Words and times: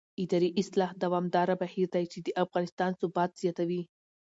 اداري 0.23 0.49
اصلاح 0.61 0.91
دوامداره 1.03 1.53
بهیر 1.61 1.87
دی 1.95 2.05
چې 2.11 2.19
د 2.25 2.27
افغانستان 2.43 2.91
ثبات 3.01 3.31
زیاتوي 3.41 3.81